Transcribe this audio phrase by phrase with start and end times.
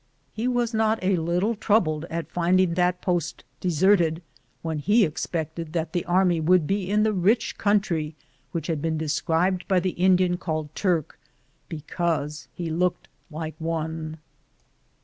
[0.33, 4.23] He was not a little troubled at finding that post deserted,
[4.63, 8.15] when he expected that the army would be in the rich country
[8.51, 11.19] which had been described by the Indian called Turk,
[11.69, 14.17] be cause he looked like one.